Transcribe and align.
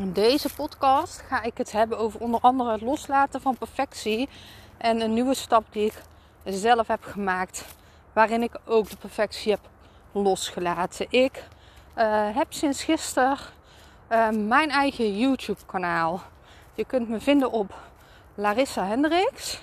In 0.00 0.12
deze 0.12 0.54
podcast 0.54 1.20
ga 1.20 1.42
ik 1.42 1.58
het 1.58 1.72
hebben 1.72 1.98
over 1.98 2.20
onder 2.20 2.40
andere 2.40 2.70
het 2.72 2.80
loslaten 2.80 3.40
van 3.40 3.56
perfectie 3.58 4.28
en 4.78 5.00
een 5.00 5.14
nieuwe 5.14 5.34
stap 5.34 5.64
die 5.70 5.84
ik 5.84 6.02
zelf 6.44 6.86
heb 6.86 7.04
gemaakt, 7.04 7.64
waarin 8.12 8.42
ik 8.42 8.58
ook 8.64 8.90
de 8.90 8.96
perfectie 8.96 9.52
heb 9.52 9.60
losgelaten. 10.12 11.06
Ik 11.10 11.44
uh, 11.96 12.36
heb 12.36 12.46
sinds 12.52 12.84
gisteren 12.84 13.38
uh, 14.12 14.28
mijn 14.28 14.70
eigen 14.70 15.18
YouTube 15.18 15.60
kanaal. 15.66 16.22
Je 16.74 16.84
kunt 16.84 17.08
me 17.08 17.20
vinden 17.20 17.50
op 17.50 17.74
Larissa 18.34 18.86
Hendricks. 18.86 19.60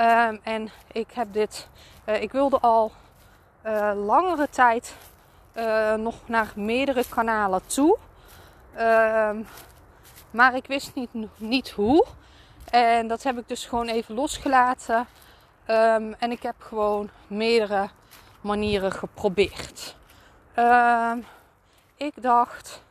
Uh, 0.00 0.28
en 0.42 0.70
ik 0.92 1.10
heb 1.12 1.32
dit, 1.32 1.68
uh, 2.06 2.22
ik 2.22 2.32
wilde 2.32 2.58
al 2.58 2.92
langere 3.94 4.48
tijd 4.48 4.94
nog 5.96 6.14
naar 6.26 6.52
meerdere 6.54 7.04
kanalen 7.08 7.66
toe. 7.66 7.98
Ehm, 8.74 9.42
maar 10.30 10.54
ik 10.54 10.66
wist 10.66 10.94
niet, 10.94 11.10
niet 11.36 11.70
hoe. 11.70 12.06
En 12.70 13.08
dat 13.08 13.22
heb 13.22 13.38
ik 13.38 13.48
dus 13.48 13.64
gewoon 13.64 13.88
even 13.88 14.14
losgelaten. 14.14 15.06
Um, 15.66 16.14
en 16.18 16.30
ik 16.30 16.42
heb 16.42 16.54
gewoon 16.58 17.10
meerdere 17.26 17.88
manieren 18.40 18.92
geprobeerd. 18.92 19.96
Um, 20.56 21.26
ik 21.96 22.22
dacht, 22.22 22.82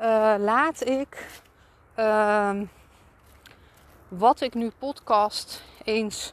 uh, 0.00 0.34
laat 0.38 0.86
ik 0.86 1.26
wat 4.08 4.40
ik 4.40 4.54
nu 4.54 4.70
podcast 4.78 5.62
eens 5.84 6.30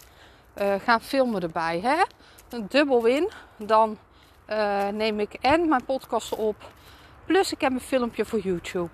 uh, 0.62 0.74
gaan 0.84 1.02
filmen 1.02 1.42
erbij. 1.42 1.80
Hè? 1.80 2.04
Een 2.50 2.66
dubbel 2.70 3.02
win. 3.02 3.32
Dan 3.58 3.98
uh, 4.50 4.88
neem 4.88 5.20
ik 5.20 5.34
en 5.34 5.70
mijn 5.70 5.86
podcast 5.86 6.36
op 6.36 6.56
Plus 7.26 7.52
ik 7.52 7.62
heb 7.62 7.72
een 7.72 7.80
filmpje 7.80 8.26
voor 8.26 8.40
YouTube. 8.40 8.90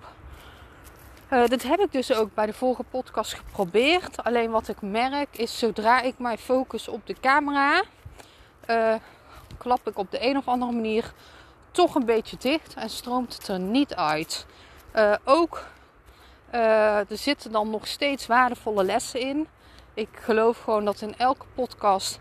Uh, 1.30 1.46
dit 1.46 1.62
heb 1.62 1.80
ik 1.80 1.92
dus 1.92 2.14
ook 2.14 2.34
bij 2.34 2.46
de 2.46 2.52
vorige 2.52 2.82
podcast 2.82 3.34
geprobeerd. 3.34 4.24
Alleen 4.24 4.50
wat 4.50 4.68
ik 4.68 4.82
merk 4.82 5.36
is 5.36 5.58
zodra 5.58 6.00
ik 6.00 6.18
mij 6.18 6.38
focus 6.38 6.88
op 6.88 7.06
de 7.06 7.16
camera, 7.20 7.82
uh, 8.70 8.94
klap 9.58 9.88
ik 9.88 9.98
op 9.98 10.10
de 10.10 10.26
een 10.26 10.36
of 10.36 10.48
andere 10.48 10.72
manier 10.72 11.12
toch 11.70 11.94
een 11.94 12.04
beetje 12.04 12.36
dicht 12.38 12.74
en 12.74 12.90
stroomt 12.90 13.34
het 13.34 13.48
er 13.48 13.60
niet 13.60 13.94
uit. 13.94 14.46
Uh, 14.94 15.14
ook 15.24 15.64
er 16.50 17.06
zitten 17.08 17.52
dan 17.52 17.70
nog 17.70 17.86
steeds 17.86 18.26
waardevolle 18.26 18.84
lessen 18.84 19.20
in. 19.20 19.48
Ik 19.94 20.08
geloof 20.12 20.58
gewoon 20.58 20.84
dat 20.84 21.00
in 21.00 21.16
elke 21.16 21.46
podcast 21.54 22.20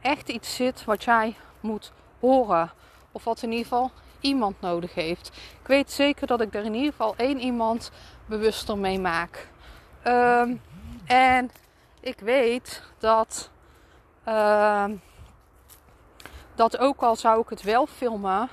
echt 0.00 0.28
iets 0.28 0.54
zit 0.54 0.84
wat 0.84 1.04
jij 1.04 1.36
moet 1.60 1.92
horen. 2.20 2.70
Of 3.12 3.24
wat 3.24 3.42
in 3.42 3.50
ieder 3.50 3.66
geval 3.66 3.90
iemand 4.20 4.60
nodig 4.60 4.94
heeft. 4.94 5.30
Ik 5.60 5.66
weet 5.66 5.92
zeker 5.92 6.26
dat 6.26 6.40
ik 6.40 6.54
er 6.54 6.64
in 6.64 6.74
ieder 6.74 6.90
geval 6.90 7.14
één 7.16 7.40
iemand 7.40 7.90
bewuster 8.26 8.78
mee 8.78 8.98
maak. 8.98 9.48
Um, 10.06 10.60
en 11.06 11.50
ik 12.00 12.20
weet 12.20 12.82
dat, 12.98 13.50
uh, 14.28 14.84
dat 16.54 16.78
ook 16.78 17.00
al 17.00 17.16
zou 17.16 17.40
ik 17.40 17.48
het 17.48 17.62
wel 17.62 17.86
filmen, 17.86 18.48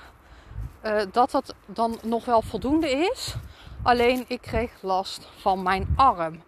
uh, 0.84 1.02
dat 1.12 1.30
dat 1.30 1.54
dan 1.66 1.98
nog 2.02 2.24
wel 2.24 2.42
voldoende 2.42 2.90
is. 2.90 3.34
Alleen 3.82 4.24
ik 4.28 4.40
kreeg 4.40 4.72
last 4.80 5.28
van 5.36 5.62
mijn 5.62 5.88
arm. 5.96 6.42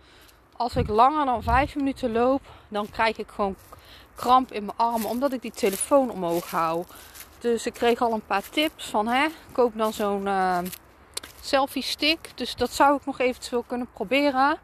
Als 0.57 0.77
ik 0.77 0.89
langer 0.89 1.25
dan 1.25 1.43
vijf 1.43 1.77
minuten 1.77 2.13
loop, 2.13 2.43
dan 2.69 2.91
krijg 2.91 3.19
ik 3.19 3.29
gewoon 3.29 3.57
kramp 4.15 4.53
in 4.53 4.65
mijn 4.65 4.79
arm 4.79 5.05
omdat 5.05 5.33
ik 5.33 5.43
die 5.43 5.51
telefoon 5.51 6.11
omhoog 6.11 6.51
hou. 6.51 6.85
Dus 7.41 7.67
ik 7.67 7.73
kreeg 7.73 8.01
al 8.01 8.13
een 8.13 8.27
paar 8.27 8.49
tips 8.51 8.87
van 8.87 9.07
hè, 9.07 9.27
koop 9.53 9.73
dan 9.77 9.93
zo'n 9.93 10.27
uh, 10.27 10.59
selfie 11.41 11.83
stick. 11.83 12.31
Dus 12.35 12.57
dat 12.57 12.71
zou 12.71 12.97
ik 12.97 13.07
nog 13.07 13.19
eventueel 13.19 13.63
kunnen 13.63 13.89
proberen. 13.93 14.59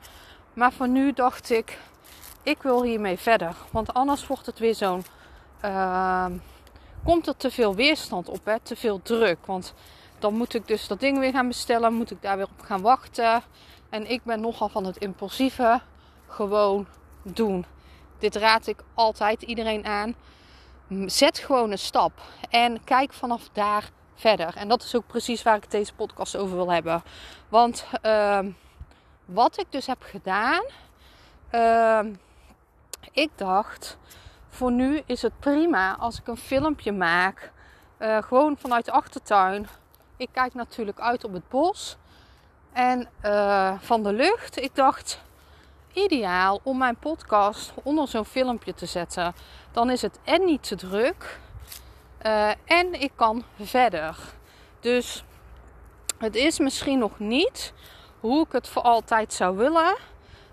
Maar 0.53 0.73
voor 0.73 0.89
nu 0.89 1.13
dacht 1.13 1.51
ik, 1.51 1.79
ik 2.43 2.63
wil 2.63 2.83
hiermee 2.83 3.19
verder. 3.19 3.57
Want 3.71 3.95
anders 3.95 4.27
wordt 4.27 4.47
het 4.47 4.59
weer 4.59 4.75
zo'n. 4.75 5.05
Uh, 5.65 6.27
komt 7.05 7.27
er 7.27 7.37
te 7.37 7.51
veel 7.51 7.75
weerstand 7.75 8.29
op, 8.29 8.45
hè? 8.45 8.61
te 8.61 8.77
veel 8.77 9.03
druk. 9.03 9.47
Want 9.47 9.75
dan 10.19 10.35
moet 10.35 10.55
ik 10.55 10.67
dus 10.67 10.87
dat 10.87 11.01
ding 11.01 11.19
weer 11.19 11.33
gaan 11.33 11.49
bestellen, 11.49 11.95
moet 11.95 12.11
ik 12.11 12.23
daar 12.23 12.37
weer 12.37 12.49
op 12.59 12.65
gaan 12.65 12.81
wachten. 12.81 13.43
En 13.91 14.11
ik 14.11 14.25
ben 14.25 14.41
nogal 14.41 14.69
van 14.69 14.85
het 14.85 14.97
impulsieve 14.97 15.81
gewoon 16.27 16.87
doen. 17.23 17.65
Dit 18.19 18.37
raad 18.37 18.67
ik 18.67 18.83
altijd 18.95 19.43
iedereen 19.43 19.87
aan 19.87 20.15
zet 21.07 21.39
gewoon 21.39 21.71
een 21.71 21.79
stap 21.79 22.13
en 22.51 22.85
kijk 22.85 23.13
vanaf 23.13 23.49
daar 23.53 23.91
verder. 24.15 24.57
En 24.57 24.69
dat 24.69 24.83
is 24.83 24.97
ook 24.97 25.07
precies 25.07 25.43
waar 25.43 25.57
ik 25.57 25.71
deze 25.71 25.95
podcast 25.95 26.37
over 26.37 26.57
wil 26.57 26.73
hebben. 26.73 27.03
Want 27.49 27.87
uh, 28.03 28.39
wat 29.25 29.59
ik 29.61 29.67
dus 29.71 29.87
heb 29.87 30.03
gedaan, 30.03 30.63
uh, 31.53 32.01
ik 33.13 33.31
dacht, 33.35 33.99
voor 34.49 34.73
nu 34.73 35.03
is 35.07 35.23
het 35.23 35.39
prima 35.39 35.97
als 35.97 36.19
ik 36.19 36.27
een 36.27 36.37
filmpje 36.37 36.93
maak, 36.93 37.53
uh, 37.99 38.23
gewoon 38.23 38.57
vanuit 38.59 38.85
de 38.85 38.93
achtertuin. 38.93 39.67
Ik 40.17 40.29
kijk 40.33 40.55
natuurlijk 40.55 41.01
uit 41.01 41.25
op 41.25 41.33
het 41.33 41.49
bos 41.49 41.97
en 42.77 43.09
eh, 43.21 43.73
van 43.81 44.03
de 44.03 44.13
lucht. 44.13 44.61
Ik 44.61 44.75
dacht, 44.75 45.21
ideaal 45.97 46.61
om 46.63 46.79
mijn 46.79 46.97
podcast 46.97 47.73
onder 47.83 48.09
zo'n 48.09 48.25
filmpje 48.25 48.75
te 48.75 48.87
zetten. 48.87 49.35
Dan 49.73 49.91
is 49.91 50.03
het 50.03 50.19
en 50.25 50.45
niet 50.45 50.63
te 50.63 50.77
druk 50.77 51.39
uh, 52.27 52.51
en 52.65 53.01
ik 53.01 53.13
kan 53.15 53.45
verder. 53.61 54.17
Dus 54.81 55.25
het 56.19 56.35
is 56.35 56.59
misschien 56.59 56.99
nog 56.99 57.19
niet 57.19 57.73
hoe 58.21 58.45
ik 58.45 58.53
het 58.53 58.69
voor 58.69 58.83
altijd 58.83 59.33
zou 59.33 59.57
willen. 59.57 59.97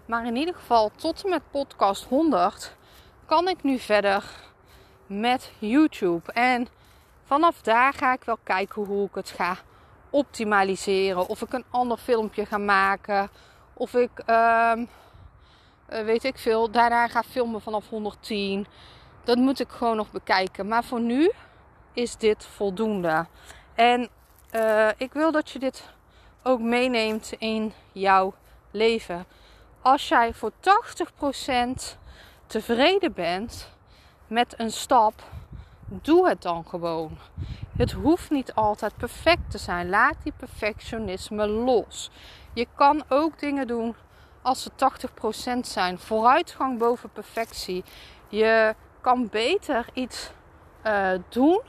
Maar 0.05 0.25
in 0.25 0.35
ieder 0.35 0.55
geval 0.55 0.91
tot 0.95 1.23
en 1.23 1.29
met 1.29 1.51
podcast 1.51 2.03
100 2.03 2.75
kan 3.25 3.47
ik 3.47 3.63
nu 3.63 3.79
verder 3.79 4.23
met 5.05 5.51
YouTube. 5.59 6.31
En 6.31 6.67
vanaf 7.23 7.61
daar 7.61 7.93
ga 7.93 8.13
ik 8.13 8.23
wel 8.23 8.39
kijken 8.43 8.83
hoe 8.83 9.07
ik 9.07 9.15
het 9.15 9.29
ga 9.29 9.57
optimaliseren. 10.09 11.27
Of 11.27 11.41
ik 11.41 11.53
een 11.53 11.65
ander 11.69 11.97
filmpje 11.97 12.45
ga 12.45 12.57
maken. 12.57 13.29
Of 13.73 13.93
ik 13.93 14.11
uh, 14.29 14.71
uh, 15.89 16.01
weet 16.01 16.23
ik 16.23 16.37
veel, 16.37 16.71
daarna 16.71 17.07
ga 17.07 17.23
filmen 17.23 17.61
vanaf 17.61 17.89
110. 17.89 18.67
Dat 19.23 19.37
moet 19.37 19.59
ik 19.59 19.69
gewoon 19.69 19.95
nog 19.95 20.11
bekijken. 20.11 20.67
Maar 20.67 20.83
voor 20.83 21.01
nu 21.01 21.31
is 21.93 22.15
dit 22.15 22.45
voldoende. 22.45 23.25
En 23.75 24.09
uh, 24.55 24.89
ik 24.97 25.13
wil 25.13 25.31
dat 25.31 25.49
je 25.49 25.59
dit 25.59 25.83
ook 26.43 26.59
meeneemt 26.59 27.33
in 27.37 27.73
jouw 27.91 28.33
leven. 28.71 29.25
Als 29.81 30.07
jij 30.07 30.33
voor 30.33 30.51
80% 30.51 31.97
tevreden 32.47 33.13
bent 33.13 33.69
met 34.27 34.53
een 34.59 34.71
stap, 34.71 35.13
doe 35.87 36.27
het 36.27 36.41
dan 36.41 36.65
gewoon. 36.67 37.17
Het 37.77 37.91
hoeft 37.91 38.29
niet 38.29 38.53
altijd 38.53 38.97
perfect 38.97 39.51
te 39.51 39.57
zijn. 39.57 39.89
Laat 39.89 40.15
die 40.23 40.33
perfectionisme 40.37 41.47
los. 41.47 42.11
Je 42.53 42.67
kan 42.75 43.03
ook 43.09 43.39
dingen 43.39 43.67
doen 43.67 43.95
als 44.43 44.63
ze 44.63 44.69
80% 45.57 45.59
zijn. 45.59 45.99
Vooruitgang 45.99 46.79
boven 46.79 47.09
perfectie. 47.09 47.83
Je 48.27 48.75
kan 49.01 49.27
beter 49.31 49.85
iets 49.93 50.29
uh, 50.85 51.09
doen 51.29 51.61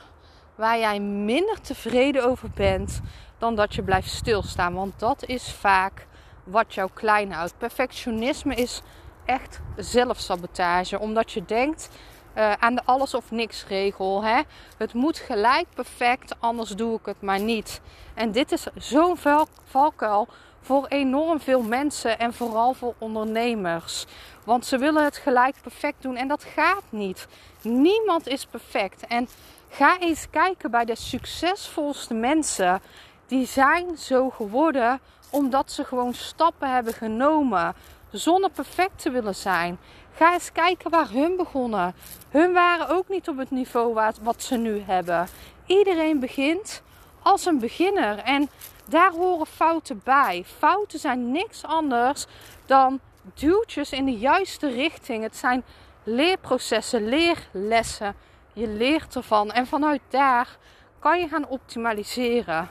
waar 0.55 0.79
jij 0.79 1.01
minder 1.01 1.61
tevreden 1.61 2.25
over 2.25 2.51
bent 2.55 3.01
dan 3.39 3.55
dat 3.55 3.75
je 3.75 3.83
blijft 3.83 4.11
stilstaan. 4.11 4.75
Want 4.75 4.99
dat 4.99 5.27
is 5.27 5.53
vaak 5.53 6.07
wat 6.45 6.75
jou 6.75 6.91
klein 6.95 7.33
houdt. 7.33 7.59
Perfectionisme 7.59 8.55
is 8.55 8.83
echt 9.25 9.61
zelfsabotage. 9.77 10.99
Omdat 10.99 11.33
je 11.33 11.45
denkt 11.45 11.89
uh, 12.37 12.53
aan 12.53 12.75
de 12.75 12.83
alles 12.85 13.15
of 13.15 13.31
niks 13.31 13.67
regel. 13.67 14.25
Hè? 14.25 14.41
Het 14.77 14.93
moet 14.93 15.19
gelijk 15.19 15.67
perfect, 15.75 16.35
anders 16.39 16.71
doe 16.71 16.99
ik 16.99 17.07
het 17.07 17.21
maar 17.23 17.41
niet. 17.41 17.81
En 18.15 18.33
dit 18.33 18.53
is 18.53 18.67
zo'n 18.75 19.17
valkuil 19.65 20.29
voor 20.65 20.87
enorm 20.89 21.41
veel 21.41 21.63
mensen 21.63 22.19
en 22.19 22.35
vooral 22.35 22.75
voor 22.75 22.95
ondernemers. 22.99 24.07
Want 24.45 24.67
ze 24.67 24.79
willen 24.79 25.05
het 25.05 25.17
gelijk 25.17 25.57
perfect 25.63 26.03
doen 26.03 26.17
en 26.17 26.29
dat 26.29 26.45
gaat 26.45 26.85
niet. 26.91 27.27
Niemand 27.63 28.27
is 28.27 28.47
perfect. 28.47 29.07
En 29.07 29.29
Ga 29.77 29.99
eens 29.99 30.27
kijken 30.31 30.71
bij 30.71 30.85
de 30.85 30.97
succesvolste 30.97 32.15
mensen. 32.15 32.81
Die 33.27 33.47
zijn 33.47 33.97
zo 33.97 34.31
geworden 34.31 35.01
omdat 35.31 35.73
ze 35.73 35.85
gewoon 35.85 36.15
stappen 36.15 36.73
hebben 36.73 36.93
genomen 36.93 37.75
zonder 38.11 38.51
perfect 38.51 39.03
te 39.03 39.11
willen 39.11 39.35
zijn. 39.35 39.79
Ga 40.13 40.33
eens 40.33 40.53
kijken 40.53 40.91
waar 40.91 41.11
hun 41.11 41.37
begonnen. 41.37 41.95
Hun 42.29 42.53
waren 42.53 42.89
ook 42.89 43.09
niet 43.09 43.29
op 43.29 43.37
het 43.37 43.51
niveau 43.51 44.13
wat 44.23 44.43
ze 44.43 44.57
nu 44.57 44.83
hebben. 44.87 45.29
Iedereen 45.67 46.21
begint 46.21 46.83
als 47.25 47.47
een 47.47 47.59
beginner 47.59 48.19
en 48.19 48.51
daar 48.89 49.11
horen 49.11 49.47
fouten 49.47 50.01
bij. 50.05 50.45
Fouten 50.59 50.99
zijn 50.99 51.33
niks 51.33 51.65
anders 51.65 52.27
dan 52.67 53.01
duwtjes 53.35 53.93
in 53.93 54.05
de 54.05 54.19
juiste 54.19 54.69
richting. 54.69 55.23
Het 55.23 55.37
zijn 55.37 55.65
leerprocessen, 56.03 57.09
leerlessen. 57.09 58.15
Je 58.53 58.69
leert 58.69 59.17
ervan 59.17 59.53
en 59.53 59.67
vanuit 59.67 60.01
daar 60.09 60.57
kan 60.99 61.21
je 61.21 61.29
gaan 61.29 61.49
optimaliseren. 61.49 62.71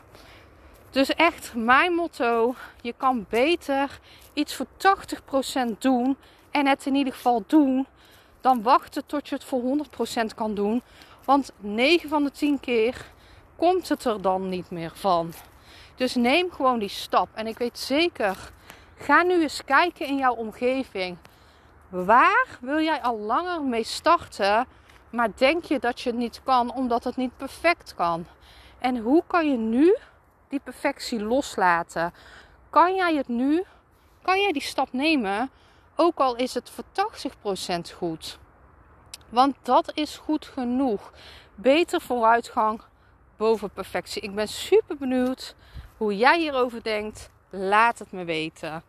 Dus 0.89 1.09
echt 1.09 1.53
mijn 1.55 1.93
motto: 1.93 2.55
je 2.81 2.93
kan 2.97 3.25
beter 3.29 3.99
iets 4.33 4.55
voor 4.55 4.67
80% 5.73 5.77
doen 5.77 6.17
en 6.51 6.67
het 6.67 6.85
in 6.85 6.95
ieder 6.95 7.13
geval 7.13 7.43
doen, 7.47 7.87
dan 8.41 8.61
wachten 8.61 9.05
tot 9.05 9.29
je 9.29 9.35
het 9.35 9.43
voor 9.43 9.61
100% 10.21 10.35
kan 10.35 10.55
doen. 10.55 10.81
Want 11.25 11.51
9 11.57 12.09
van 12.09 12.23
de 12.23 12.31
10 12.31 12.59
keer 12.59 13.11
komt 13.55 13.89
het 13.89 14.05
er 14.05 14.21
dan 14.21 14.49
niet 14.49 14.71
meer 14.71 14.91
van. 14.93 15.33
Dus 15.95 16.15
neem 16.15 16.51
gewoon 16.51 16.79
die 16.79 16.89
stap. 16.89 17.27
En 17.33 17.47
ik 17.47 17.57
weet 17.57 17.79
zeker, 17.79 18.51
ga 18.95 19.23
nu 19.23 19.41
eens 19.41 19.63
kijken 19.63 20.05
in 20.07 20.17
jouw 20.17 20.33
omgeving. 20.33 21.17
Waar 21.89 22.47
wil 22.61 22.79
jij 22.79 23.01
al 23.01 23.19
langer 23.19 23.63
mee 23.63 23.83
starten, 23.83 24.67
maar 25.09 25.29
denk 25.35 25.63
je 25.63 25.79
dat 25.79 26.01
je 26.01 26.09
het 26.09 26.19
niet 26.19 26.41
kan 26.43 26.73
omdat 26.73 27.03
het 27.03 27.15
niet 27.15 27.37
perfect 27.37 27.95
kan? 27.95 28.25
En 28.79 28.97
hoe 28.97 29.23
kan 29.27 29.49
je 29.49 29.57
nu 29.57 29.97
die 30.49 30.59
perfectie 30.59 31.23
loslaten? 31.23 32.13
Kan 32.69 32.95
jij 32.95 33.15
het 33.15 33.27
nu, 33.27 33.63
kan 34.21 34.41
jij 34.41 34.51
die 34.51 34.61
stap 34.61 34.87
nemen, 34.91 35.49
ook 35.95 36.19
al 36.19 36.35
is 36.35 36.53
het 36.53 36.69
voor 36.69 36.83
80% 37.93 37.95
goed? 37.97 38.39
Want 39.29 39.55
dat 39.61 39.91
is 39.93 40.17
goed 40.17 40.45
genoeg. 40.45 41.11
Beter 41.55 42.01
vooruitgang 42.01 42.81
boven 43.43 43.69
perfectie. 43.69 44.21
Ik 44.21 44.35
ben 44.35 44.47
super 44.47 44.97
benieuwd 44.97 45.55
hoe 45.97 46.17
jij 46.17 46.39
hierover 46.39 46.83
denkt. 46.83 47.29
Laat 47.49 47.99
het 47.99 48.11
me 48.11 48.23
weten. 48.23 48.83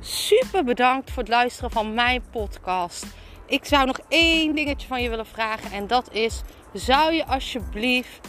Super 0.00 0.64
bedankt 0.64 1.10
voor 1.10 1.22
het 1.22 1.32
luisteren 1.32 1.70
van 1.70 1.94
mijn 1.94 2.22
podcast. 2.30 3.06
Ik 3.46 3.64
zou 3.64 3.86
nog 3.86 3.98
één 4.08 4.54
dingetje 4.54 4.86
van 4.86 5.02
je 5.02 5.08
willen 5.08 5.26
vragen 5.26 5.70
en 5.70 5.86
dat 5.86 6.12
is: 6.12 6.42
zou 6.72 7.12
je 7.12 7.26
alsjeblieft 7.26 8.28